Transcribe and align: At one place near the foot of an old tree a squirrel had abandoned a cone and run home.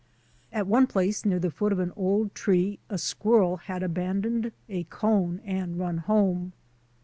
At 0.51 0.65
one 0.65 0.87
place 0.87 1.25
near 1.25 1.37
the 1.37 1.51
foot 1.51 1.71
of 1.71 1.77
an 1.77 1.93
old 1.95 2.33
tree 2.33 2.79
a 2.89 2.97
squirrel 2.97 3.57
had 3.57 3.83
abandoned 3.83 4.51
a 4.67 4.83
cone 4.85 5.39
and 5.45 5.77
run 5.77 5.99
home. 5.99 6.53